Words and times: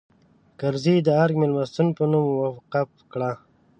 کرزي 0.59 0.95
د 1.07 1.09
ارګ 1.23 1.35
مېلمستون 1.41 1.87
په 1.97 2.03
نوم 2.11 2.25
وقف 2.41 2.89
کړه. 3.11 3.31